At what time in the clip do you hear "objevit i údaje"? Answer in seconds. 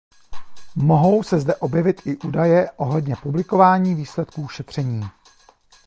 1.55-2.71